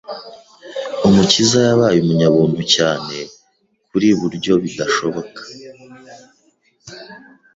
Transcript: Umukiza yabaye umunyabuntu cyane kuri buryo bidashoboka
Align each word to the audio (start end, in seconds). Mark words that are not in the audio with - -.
Umukiza 1.07 1.57
yabaye 1.67 1.97
umunyabuntu 1.99 2.61
cyane 2.75 3.15
kuri 3.89 4.07
buryo 4.19 4.53
bidashoboka 4.63 5.41